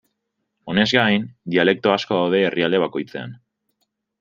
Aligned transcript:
Honez 0.71 0.85
gain, 0.99 1.27
dialekto 1.57 1.93
asko 1.97 2.19
daude 2.21 2.41
herrialde 2.47 2.83
bakoitzean. 2.87 3.39